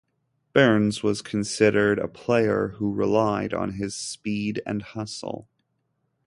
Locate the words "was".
1.03-1.21